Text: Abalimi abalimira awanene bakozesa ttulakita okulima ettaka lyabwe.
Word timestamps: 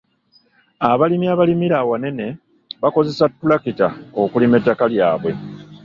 Abalimi 0.91 1.25
abalimira 1.33 1.75
awanene 1.83 2.27
bakozesa 2.83 3.23
ttulakita 3.31 3.87
okulima 4.21 4.55
ettaka 4.59 4.85
lyabwe. 4.93 5.31